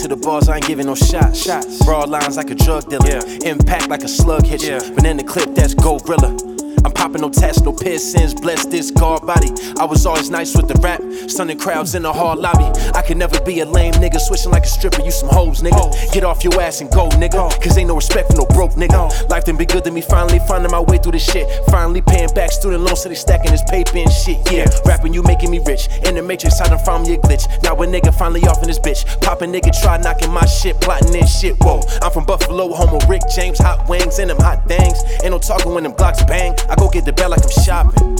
[0.00, 1.42] the bars, I ain't giving no shots.
[1.42, 1.84] shots.
[1.84, 3.08] Broad lines like a drug dealer.
[3.08, 3.50] Yeah.
[3.50, 4.74] Impact like a slug hit you.
[4.74, 4.90] Yeah.
[4.94, 6.51] But in the clip, that's gorilla.
[6.84, 9.50] I'm popping no tats, no piercings, bless this guard body.
[9.78, 12.64] I was always nice with the rap, stunning crowds in the hall lobby.
[12.94, 16.12] I could never be a lame nigga, switching like a stripper, you some hoes, nigga.
[16.12, 17.50] Get off your ass and go, nigga.
[17.62, 19.28] Cause ain't no respect for no broke nigga.
[19.30, 21.46] Life done be good to me, finally finding my way through this shit.
[21.66, 24.66] Finally paying back student loans, so they stacking his paper and shit, yeah.
[24.84, 25.88] Rapping, you making me rich.
[26.06, 27.46] In the matrix, I done found me a glitch.
[27.62, 29.04] Now a nigga finally off in this bitch.
[29.22, 31.80] Poppin' nigga try knocking my shit, plotting this shit, whoa.
[32.02, 34.98] I'm from Buffalo, home of Rick James, hot wings, and them hot things.
[35.22, 36.54] Ain't no talking when them blocks bang.
[36.72, 38.16] I go get the bell like I'm shopping.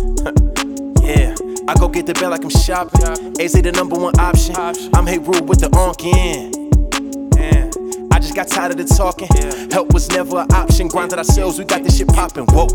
[1.02, 1.34] yeah,
[1.66, 3.00] I go get the bell like I'm shopping.
[3.40, 4.54] Eze the number one option.
[4.92, 6.52] I'm Hey Rule with the onkin.
[7.34, 7.70] Yeah.
[8.14, 9.28] I just got tired of the talking.
[9.72, 10.88] Help was never an option.
[10.88, 12.44] Grinded ourselves, we got this shit popping.
[12.50, 12.68] Whoa.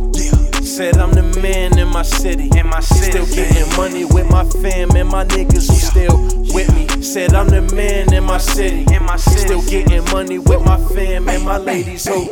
[0.64, 2.50] Said I'm the man in my city.
[2.58, 3.12] In my city.
[3.12, 6.37] Still getting money with my fam and my niggas who still.
[7.18, 8.86] Said I'm the man in my city.
[8.94, 9.40] In my city.
[9.40, 12.28] Still getting money with my fam and my ladies who.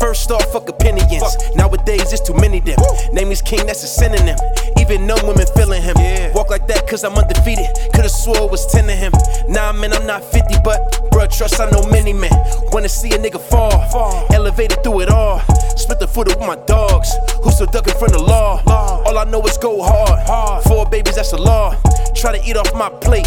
[0.00, 1.36] First off, fuck opinions.
[1.54, 2.78] Nowadays, it's too many them.
[3.12, 4.38] Name is king, that's a synonym.
[4.80, 5.96] Even no women feeling him.
[5.98, 6.32] Yeah.
[6.32, 7.66] Walk like that, cause I'm undefeated.
[7.92, 9.12] Could've swore it was 10 to him.
[9.48, 10.80] Nah, man, I'm not 50, but
[11.12, 12.32] bruh, trust I know many men.
[12.72, 13.86] Wanna see a nigga fall.
[13.90, 14.26] fall.
[14.32, 15.40] Elevated through it all.
[15.76, 17.12] Split the footer with my dogs.
[17.44, 18.62] Who still ducking from the law?
[18.64, 19.02] law.
[19.04, 20.64] All I know is go hard.
[20.64, 21.76] Four babies, that's the law.
[22.22, 23.26] Try to eat off my plate.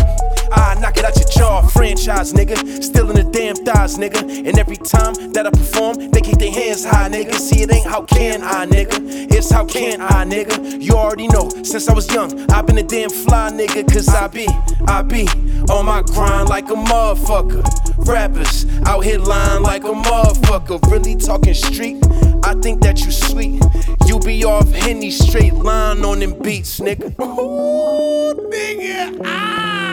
[0.53, 1.67] I knock it out your jaw.
[1.67, 2.81] Franchise, nigga.
[2.81, 4.21] Still in the damn thighs, nigga.
[4.47, 7.33] And every time that I perform, they keep their hands high, nigga.
[7.33, 9.33] See, it ain't how can I, nigga.
[9.33, 10.81] It's how can I, nigga.
[10.81, 13.85] You already know, since I was young, I've been a damn fly, nigga.
[13.91, 14.47] Cause I be,
[14.87, 15.27] I be
[15.69, 17.63] on my grind like a motherfucker.
[18.07, 20.91] Rappers out here lying like a motherfucker.
[20.91, 21.97] Really talking street.
[22.43, 23.63] I think that you sweet.
[24.05, 27.19] You be off Henny straight line on them beats, nigga.
[27.19, 29.21] Ooh, nigga.
[29.25, 29.85] Ah.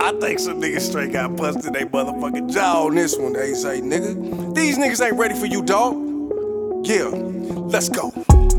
[0.00, 3.80] I think some niggas straight got busted they motherfucking jaw on this one, they say,
[3.80, 4.54] nigga.
[4.54, 6.03] These niggas ain't ready for you, dog.
[6.84, 8.12] Yeah, let's go.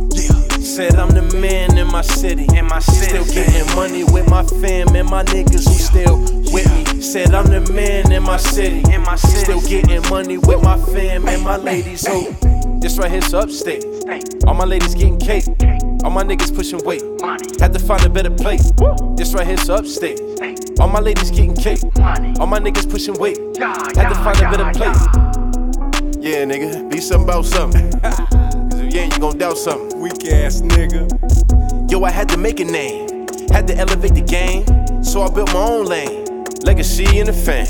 [0.10, 0.34] Yeah.
[0.58, 2.48] Said I'm the man in my city.
[2.58, 3.24] In my city.
[3.24, 6.18] Still getting money with my fam and my niggas who still
[6.52, 7.02] with me.
[7.04, 8.82] Said I'm the man in my city.
[8.92, 9.60] In my city.
[9.60, 12.26] Still getting money with my fam and my ladies who.
[12.44, 13.86] Oh, this right here's upstate.
[14.48, 15.46] All my ladies getting cake.
[16.04, 17.04] All my niggas pushing weight.
[17.62, 18.72] Had to find a better place.
[19.16, 20.20] This right here's upstate.
[20.80, 21.84] All my ladies getting cake.
[22.40, 23.38] All my niggas pushing weight.
[23.60, 25.45] Had to find a better place.
[26.26, 27.92] Yeah, nigga, be something about something.
[28.02, 30.00] Cause if you ain't, you gon' doubt something.
[30.00, 31.06] Weak ass nigga.
[31.92, 34.66] Yo, I had to make a name, had to elevate the game,
[35.04, 36.26] so I built my own lane.
[36.64, 37.68] Legacy in the fan.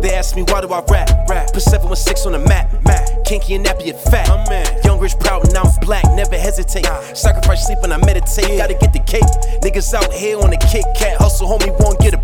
[0.00, 1.10] They ask me why do I rap?
[1.28, 1.52] Rap.
[1.52, 2.72] Put 716 on the map.
[2.86, 3.06] Map.
[3.26, 4.26] Kinky and nappy and fat.
[4.28, 4.80] My man.
[4.84, 6.04] Young, rich, proud, and I'm black.
[6.14, 6.86] Never hesitate.
[7.14, 8.56] Sacrifice sleep when I meditate.
[8.56, 9.28] Gotta get the cake.
[9.60, 11.18] Niggas out here on the Kit Kat.
[11.18, 12.17] Hustle, homie, won't get a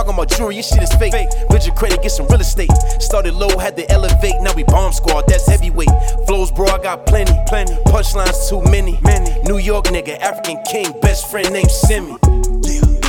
[0.00, 1.12] talking about jewelry, your shit is fake.
[1.48, 2.70] Build your credit, get some real estate.
[3.00, 4.40] Started low, had to elevate.
[4.40, 5.90] Now we bomb squad, that's heavyweight.
[6.26, 7.32] Flows, bro, I got plenty.
[7.48, 7.74] Plenty.
[7.84, 8.98] Punchlines, too many.
[9.02, 9.42] Many.
[9.42, 10.98] New York nigga, African king.
[11.00, 12.16] Best friend named Simi.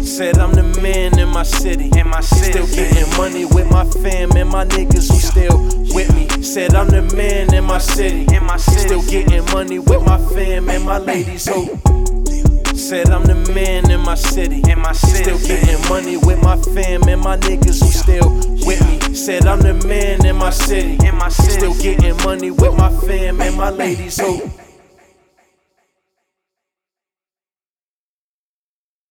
[0.04, 1.90] Said I'm the man in my city.
[1.98, 2.52] In my city.
[2.52, 5.58] Still getting money with my fam and my niggas who still
[5.96, 6.44] with me.
[6.44, 8.26] Said I'm the man in my city.
[8.36, 8.80] In my city.
[8.80, 11.68] Still getting money with my fam and my ladies who.
[12.76, 14.62] Said I'm the man in my city.
[14.70, 15.24] In my city.
[15.24, 15.51] Still
[16.02, 18.30] money with my fam and my niggas who still
[18.66, 19.16] with me.
[19.16, 20.98] Said I'm the man in my city.
[21.06, 21.52] In my city.
[21.52, 24.42] Still getting money with my fam and my ladies who.